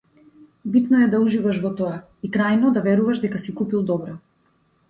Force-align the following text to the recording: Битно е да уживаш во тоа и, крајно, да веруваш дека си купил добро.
Битно 0.75 1.01
е 1.07 1.09
да 1.11 1.19
уживаш 1.25 1.59
во 1.65 1.71
тоа 1.81 1.91
и, 1.99 2.31
крајно, 2.39 2.73
да 2.79 2.83
веруваш 2.89 3.23
дека 3.27 3.43
си 3.47 3.59
купил 3.63 3.85
добро. 3.95 4.19